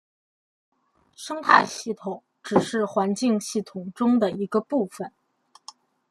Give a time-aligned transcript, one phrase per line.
[1.15, 5.11] 生态系统只是环境系统中的一个部分。